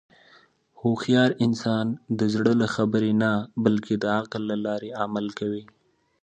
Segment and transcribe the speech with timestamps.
[0.81, 1.85] هوښیار انسان
[2.19, 3.31] د زړه له خبرې نه،
[3.63, 5.63] بلکې د عقل له لارې عمل کوي.